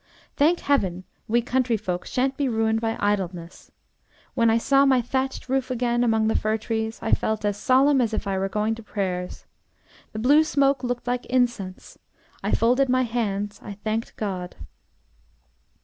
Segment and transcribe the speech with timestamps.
[0.35, 1.03] Thank heaven!
[1.27, 3.71] we country folk shan't be ruined by idleness.
[4.33, 8.01] When I saw my thatched roof again, among the fir trees, I felt as solemn
[8.01, 9.45] as if I were going to prayers.
[10.11, 11.99] The blue smoke looked like incense.
[12.43, 14.55] I folded my hands, I thanked God."